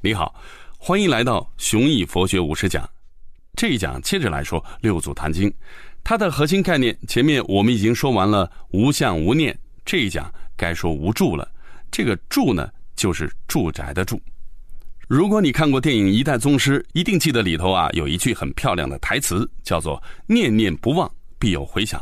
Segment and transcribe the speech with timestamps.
[0.00, 0.32] 你好，
[0.78, 2.88] 欢迎来到雄毅佛学五十讲。
[3.56, 5.50] 这一讲接着来说《六祖坛经》，
[6.04, 11.50] 它的核心概念前面我们已经说完了无相无念，这一讲该说无住了。
[11.90, 14.20] 这个住呢，就是住宅的住。
[15.08, 21.10] 如果你看过电影《一代宗师》，一定记得里头啊有一句很漂亮的台词，叫做“念念不忘，
[21.40, 22.00] 必有回响”。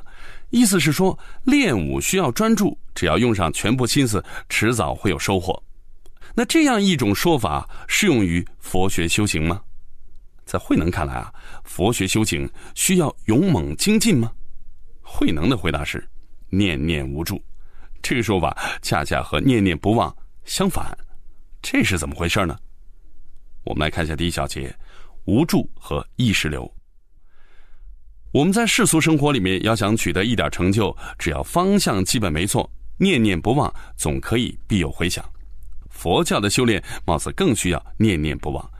[0.51, 5.63] 意思是说，练武需要专注，只要用上全部心思，迟早会有收获。
[6.39, 9.63] 那这样一种说法适用于佛学修行吗？
[10.45, 11.33] 在慧能看来啊，
[11.65, 14.31] 佛学修行需要勇猛精进吗？
[15.01, 16.07] 慧能的回答是：
[16.51, 17.43] 念念无助。
[18.03, 20.15] 这个说法恰恰和念念不忘
[20.45, 20.97] 相反，
[21.63, 22.55] 这是怎么回事呢？
[23.65, 24.77] 我们来看一下第一小节：
[25.25, 26.71] 无助和意识流。
[28.31, 35.25] 我们在世俗生活里面要想取得一点成就，只要方向基本没错，念念不忘，总可以必有回响。
[35.97, 38.71] 佛教的修炼貌似更需要念念不忘。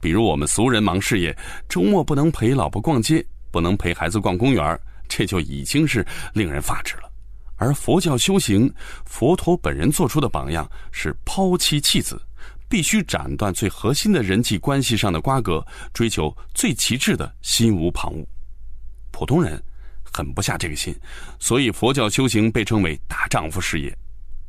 [0.00, 1.36] 比如我们俗人忙事业，
[1.68, 7.10] 周末不能陪老婆逛街，不能陪孩子逛公园，这就已经是令人发指了。
[7.56, 8.70] 而佛教修行，
[9.06, 12.20] 佛陀本人做出的榜样是抛妻弃子，
[12.68, 15.64] 必须斩断最核心的人际关系上的瓜葛，
[15.94, 18.26] 追求最极致的心无旁骛。
[19.10, 19.60] 普通人
[20.02, 20.94] 狠不下这个心，
[21.40, 23.96] 所以佛教修行被称为大丈夫事业。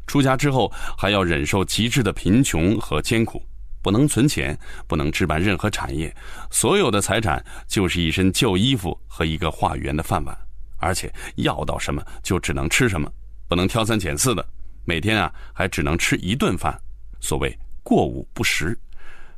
[0.07, 3.43] 出家之后还要忍受极致的贫穷和艰苦，
[3.83, 6.11] 不能存钱，不能置办任何产业，
[6.49, 10.35] 所有的财产就是一身旧衣服和一个化缘的饭碗，
[10.77, 13.11] 而且要到什么就只能吃什么，
[13.47, 14.43] 不能挑三拣四的。
[14.85, 16.75] 每天啊还只能吃一顿饭，
[17.19, 18.77] 所谓过午不食。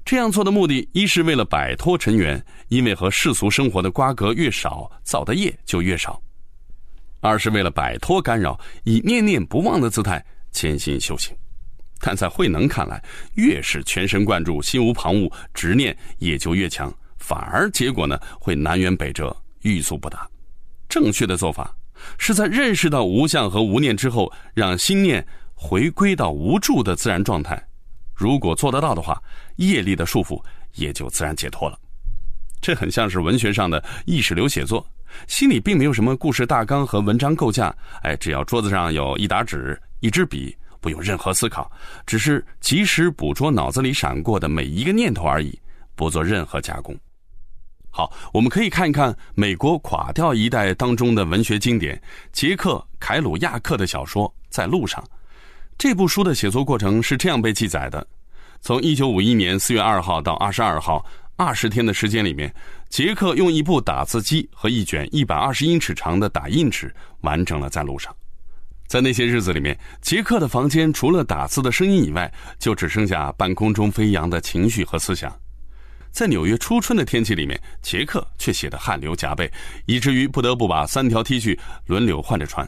[0.06, 6.20] 这样做的目的，一是为了摆脱尘缘，因为和世俗生活的瓜葛越少，造的业就越少；
[7.20, 11.36] 二是为了摆脱干扰，以念念不忘的姿态潜心修行。
[12.02, 20.26] 但在慧能看来，越是全神贯注、心无旁骛，执念也就越强，反而结果呢会南辕北辙、欲速不达。
[20.87, 21.76] 正确的做法
[22.17, 27.61] 是在认识到无相和无念之后，让心念回归到无助的自然状态。
[28.16, 29.21] 如果做得到的话，
[29.58, 30.42] 业力的束缚
[30.76, 31.77] 也就自然解脱了。
[32.61, 34.86] 这很像是文学上的意识流写作，
[35.27, 41.71] 心里并没有什么故事大纲和文章构架，哎，只要桌子上有一沓纸、一支笔，不用任何思考，
[42.05, 45.60] 只是及时捕捉脑子里闪过的每一个念头而已，
[45.95, 46.98] 不做任何加工。
[47.92, 52.02] 好，我们可以看一看美国垮掉一代当中的文学经典
[52.32, 55.04] 杰克·凯鲁亚克的小说《在路上》。
[55.77, 58.05] 这部书的写作过程是这样被记载的：
[58.61, 61.04] 从一九五一年四月二号到二十二号，
[61.36, 62.54] 二十天的时间里面，
[62.89, 68.16] 杰克用一部打字机和一卷一百二十英尺长的打印纸完成了在路上。
[68.89, 75.32] 在那些日子里面，杰克的房间除了打字的声音以外，就只剩下半空中飞扬的情绪和思想。
[76.10, 79.49] 在纽约初春的天气里面，杰克却写得汗流浃背，
[79.86, 81.55] 以至于不得不把三条 T 恤
[81.86, 82.67] 轮流换着穿。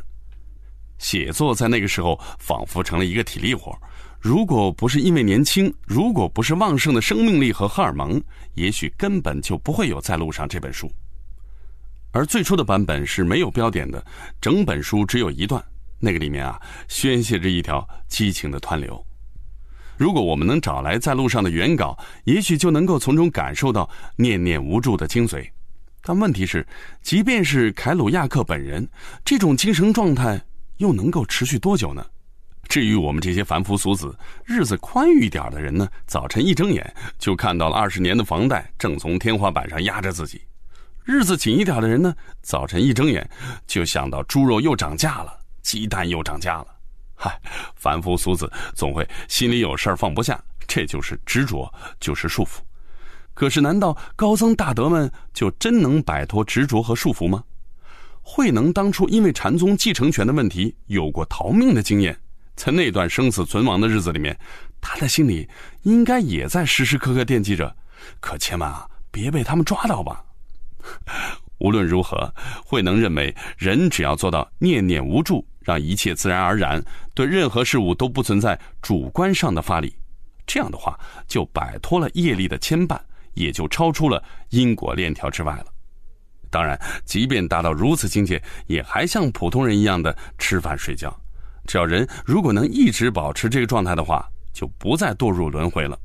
[0.99, 3.75] 写作在那个时候仿佛成了一个体力活
[4.19, 8.21] 如果不是因为年轻，如果不是旺盛的生命力和荷尔蒙，
[8.53, 10.87] 也许根本就不会有《在路上》这本书。
[12.11, 14.05] 而最初的版本是没有标点的，
[14.39, 15.63] 整本书只有一段，
[16.01, 19.01] 那个里面啊宣泄着一条激情的湍流。
[19.95, 25.49] 如果我们能找来《在路上》的原稿，也许就能够从中感受到念念无助的精髓。
[26.03, 26.67] 但问题是，
[27.01, 28.85] 即便是凯鲁亚克本人，
[29.23, 30.41] 这种精神状态。
[30.77, 32.03] 又能够持续多久呢？
[32.67, 40.39] 至于我们这些凡夫俗子，日子宽裕一点的人呢，早晨一睁眼就看到了二十年的房贷正从天花板上压着自己；
[41.05, 43.29] 日子紧一点的人呢，早晨一睁眼
[43.67, 46.67] 就想到猪肉又涨价了，鸡蛋又涨价了。
[47.15, 47.39] 嗨，
[47.75, 52.59] 凡夫俗子总会心里有事儿放不下，这就是执着，就是束缚。
[53.33, 57.43] 可是，难道高僧大德们就真能摆脱执着和束缚吗？
[58.21, 62.19] 慧能当初因为禅宗继承权的问题有过逃命的经验，
[62.55, 64.37] 在那段生死存亡的日子里面，
[64.79, 65.49] 他的心里
[65.83, 67.75] 应该也在时时刻刻惦记着，
[68.19, 70.23] 可千万啊别被他们抓到吧。
[71.61, 72.33] 无论如何，
[72.65, 79.95] 慧能认为人只要做到念念无助，让一切自然而然，对任何事物都不存在主观上的发力，
[80.47, 82.99] 这样的话就摆脱了业力的牵绊，
[83.35, 85.65] 也就超出了因果链条之外了。
[86.49, 91.15] 当然，即便达到如此境界，也还像普通人一样的吃饭睡觉。
[91.67, 95.95] 只要人如果能一直保持这个状态的话，就不再堕入轮回了。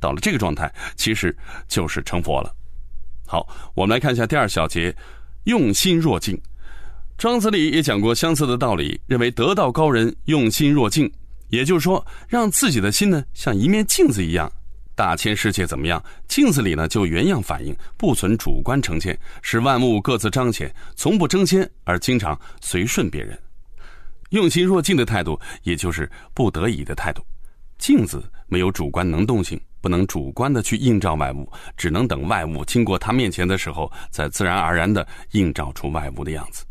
[0.00, 1.34] 到了这个状态，其实
[1.68, 2.52] 就是成佛了。
[3.30, 4.94] 好，我们来看一下第二小节：
[5.44, 6.40] 用心若镜。
[7.18, 11.12] 庄子里也讲过相似的道理，认为得道高人用心若镜，
[11.50, 14.50] 也就是说，让自己的心呢像一面镜子一样，
[14.94, 17.42] 大千世界怎么样，镜子里呢就原样。
[17.42, 23.38] 反映，不存主观成见，使万物各自彰显，从不争先，而经常随顺别人。
[24.30, 27.22] 用心若镜的态度，也就是不得已的态度。
[27.76, 36.64] 镜子没有主观能动性，不能主观的去映照外物，只能等外物经过他面前的时候，再自然而然的映照出外物的样子。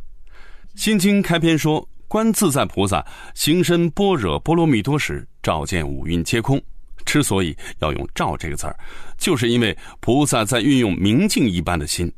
[0.84, 6.62] 《心经》开篇说：“观自在菩萨行深般若波罗蜜多时，照见五蕴皆空。”
[7.06, 8.78] 之所以要用“照”这个字儿，
[9.18, 12.12] 就是因为菩萨在运用明镜一般的心。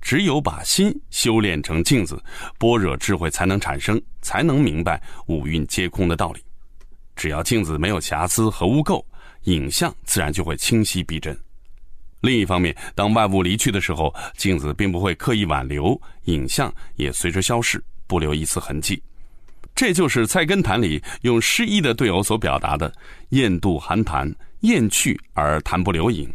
[0.00, 2.22] 只有把心修炼成镜子，
[2.58, 6.40] 般若智慧才能产生，才能明白五蕴皆空的道理。
[7.16, 9.02] 只要镜子没有瑕疵和污垢，
[9.46, 11.36] 影像自然就会清晰逼真。
[12.20, 19.02] 另一方面，当外物离去的时候，镜子并不会刻意挽留，影像也随之消逝，不留一丝痕迹。
[19.74, 22.90] 这就是《菜根谭》里用诗意的对偶所表达的
[23.30, 26.26] ：“雁渡寒潭，雁去而潭不留影；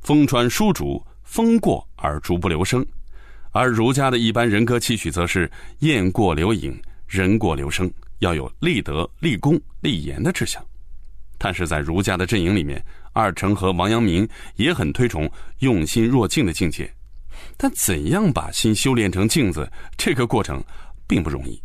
[0.00, 2.84] 风穿疏竹，风过而竹不留声。”
[3.52, 6.76] 而儒家的一般人格期许，则是“雁过留影，
[7.06, 7.90] 人过留声”。
[8.18, 10.60] 要有立德、立功、立言的志向，
[11.38, 15.30] 但是在儒家的阵营里面，二程和王阳明也很推崇
[15.60, 16.92] 用心若镜的境界。
[17.56, 20.62] 但怎样把心修炼成镜子，这个过程
[21.06, 21.60] 并不容易。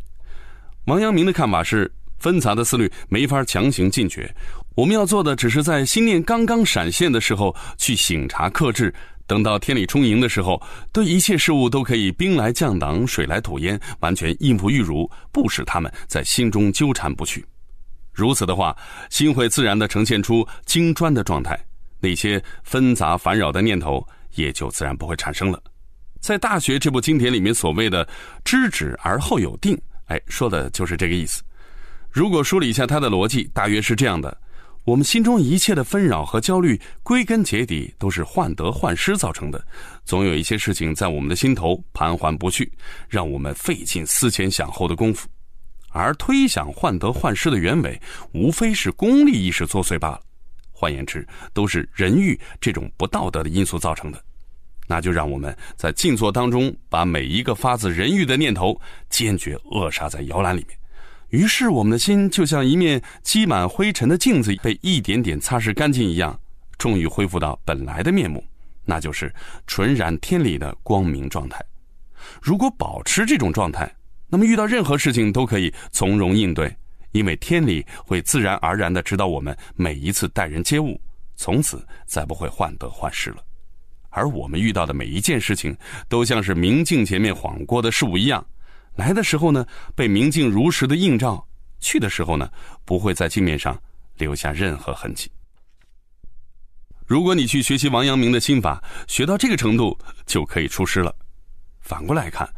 [0.85, 4.33] 王阳明的看法是，纷杂的思虑没法强行禁绝，
[4.75, 8.93] 我们要做的只是在心念刚刚闪现的时候去醒察克制。
[9.25, 10.61] 等到天理充盈的时候，
[10.91, 17.43] 对一切事物都可以兵来将挡，水来土掩，完全应付玉如，不使他们在心中纠缠不去。
[18.13, 18.75] 如此的话，
[19.09, 21.59] 心会自然的呈现出精专的状态，
[21.99, 24.05] 那些纷杂烦扰的念头
[24.35, 25.61] 也就自然不会产生了。
[26.19, 28.07] 在《大学》这部经典里面所谓的
[28.45, 29.77] “知止而后有定”，
[30.07, 31.41] 哎，说的就是这个意思。
[32.09, 34.37] 如果梳理一下它的逻辑，大约是这样的。
[34.85, 39.65] 我们心中一切的纷扰和焦虑，归根结底都是患得患失造成的。
[40.05, 42.71] 总有一些事情在我们的心头盘桓不去，
[43.07, 45.27] 让我们费尽思前想后的功夫。
[45.93, 48.01] 而推想患得患失的原委，
[48.33, 50.19] 无非是功利意识作祟罢了。
[50.71, 54.21] 换言之，都是人欲这种不道德的因素造成的。
[54.85, 58.77] 那就让我们在静坐当中，把每一个发自人欲的念头
[59.09, 60.77] 坚决扼杀在摇篮里面。
[61.29, 66.37] 于是，我们的心就像一面积满灰尘的镜子，被一点点擦拭干净一样，
[66.77, 68.43] 终于恢复到本来的面目，
[68.83, 69.33] 那就是
[69.65, 71.63] 纯然天理的光明状态。
[72.41, 73.89] 如果保持这种状态，
[74.33, 76.75] 那么遇到任何事情都可以从容应对，
[77.11, 80.99] 因为天理会自然而然的指导我们每一次待人接物，
[81.35, 83.45] 从此再不会患得患失了。
[84.09, 85.77] 而我们遇到的每一件事情，
[86.09, 88.43] 都像是明镜前面晃过的事物一样。
[88.95, 89.63] 来的时候呢，
[89.93, 91.37] 被明镜如实的映照；
[91.79, 92.49] 去的时候呢，
[92.85, 93.79] 不会在镜面上
[94.17, 95.29] 留下任何痕迹。
[97.05, 99.95] 如果你去学习王阳明的心法，学到这个程度，
[100.25, 101.15] 就可以出师了。
[101.81, 102.51] 反过来看，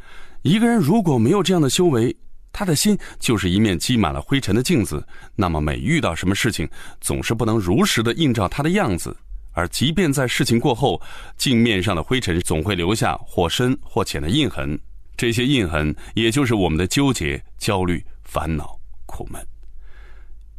[0.45, 2.15] 一个人如果没有这样的修为，
[2.53, 5.03] 他的心就是一面积满了灰尘的镜子，
[5.36, 6.69] 那么每遇到什么事情，
[7.01, 9.18] 总是不能如实的映照他的样子，
[9.53, 11.01] 而即便在事情过后，
[11.36, 14.80] 镜面上的灰尘总会留下或深或浅的印痕。
[15.18, 19.44] 这些印痕，也就是我们的纠结、焦虑、烦恼、苦闷。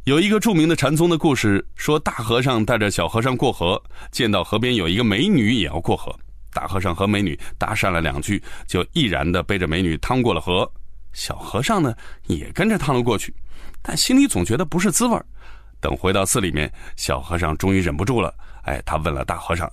[0.03, 6.13] 有一个著名的禅宗的故事，说大和尚带着小和尚过河，见到河边有一个美女也要过河，
[6.57, 10.67] 大和尚和美女搭讪了两句，就毅然的背着美女趟过了河。
[11.13, 11.93] 小和尚呢，
[12.25, 13.31] 也跟着趟了过去，
[13.83, 15.21] 但心里总觉得不是滋味
[15.79, 18.33] 等回到寺里面，小和尚终于忍不住了，
[18.63, 19.71] 哎，他问了大和尚：“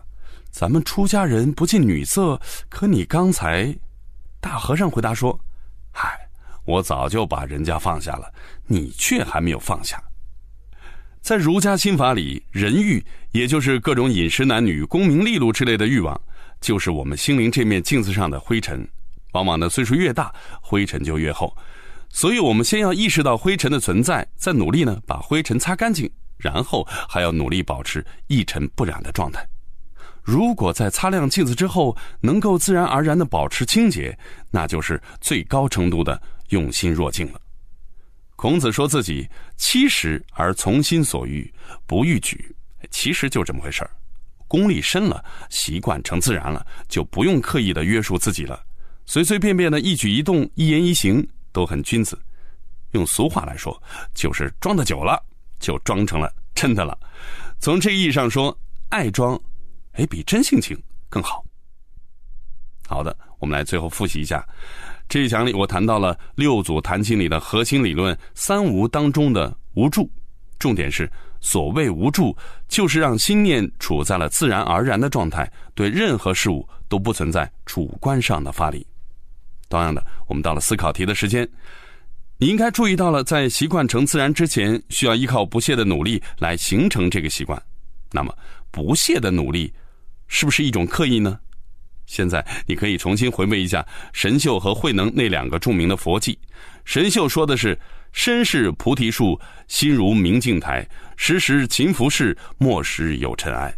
[0.53, 2.39] 咱们出家人不近女色，
[2.69, 3.75] 可你刚才……”
[4.43, 5.41] 大和尚回答说
[5.91, 6.15] ：“嗨，
[6.67, 8.31] 我早就把人家放下了，
[8.67, 9.99] 你却还没有放下。
[11.23, 16.21] 在儒家心法里，人欲也就是各种饮食、男女、功名利禄之类的欲望，
[16.61, 18.87] 就是我们心灵这面镜子上的灰尘。
[19.33, 21.57] 往往呢，岁数越大，灰尘就越厚。
[22.09, 29.45] 所以，我们先要意识到灰尘的存在，再努力呢把灰尘擦干净，然后还要努力保持一尘不染的状态。”
[30.23, 34.17] 如果在擦亮镜子之后能够自然而然的保持清洁，
[34.51, 36.19] 那就是最高程度的
[36.49, 37.41] 用心若镜了。
[38.35, 41.53] 孔子说自己七十而从心所欲，
[41.87, 42.57] 不逾矩，
[42.91, 43.91] 其实就这么回事儿。
[44.55, 48.65] 功力深了，习惯成自然了，就不用刻意的约束自己了，
[49.05, 52.17] 随随便便的一举一动、一言一行都很君子。
[52.93, 53.83] 用俗话来说，
[54.15, 55.21] 就是装的久了，
[55.59, 56.97] 就装成了真的了。
[57.59, 58.57] 从这意义上说，
[58.91, 59.37] 爱装。
[59.95, 61.45] 哎，比真性情更好。
[62.87, 64.47] 好的，我们来最后复习一下
[65.09, 70.09] 这一讲里，我谈到了六祖坛经里的核心理论“三无”当中的“无助”，
[70.61, 71.11] 重点是
[71.45, 72.35] 所谓无助，
[72.69, 78.85] 就是让心念处在了自然而然的状态，对任何事物都不存在主观上的发力。
[79.69, 81.47] 同样的，我们到了思考题的时间，
[82.39, 87.63] 你应该注意到了，在习惯成自然之前，需要依靠不懈的努力来形成这个习惯。
[88.11, 88.35] 那么，
[88.71, 89.71] 不懈的努力
[90.27, 91.39] 是不是一种刻意呢？
[92.07, 96.37] 现在你可以重新回味一下神秀和慧能那两个著名的佛偈。
[96.85, 97.79] 神秀说的是。
[98.17, 100.89] 身是菩提树，心如明镜台。
[101.17, 103.77] 时时勤拂拭，莫使有尘埃。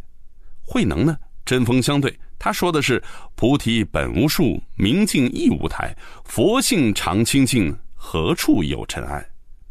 [0.61, 1.16] 慧能呢，
[1.47, 3.02] 针锋相对，他说的是：
[3.35, 5.97] 菩提本无树，明镜亦无台。
[6.26, 9.26] 佛性常清净，何处有尘埃？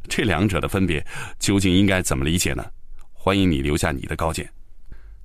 [0.09, 1.05] 这两者的分别，
[1.37, 2.65] 究竟应该怎么理解呢？
[3.13, 4.49] 欢迎你留下你的高见。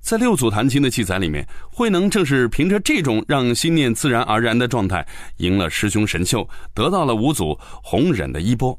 [0.01, 8.77] 在六祖坛经的记载里面，慧能正是凭着这种让心念自然而然的状态，赢了师兄神秀，得到了五祖弘忍的衣钵。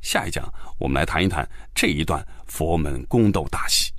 [0.00, 3.92] 下一讲，我们来谈一谈这一段佛门宫斗大戏。